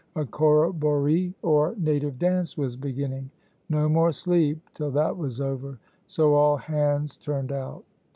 [0.15, 3.29] A corroboree or native dance was beginning.
[3.69, 5.77] No more sleep till that was over
[6.07, 7.83] so all hands turned out.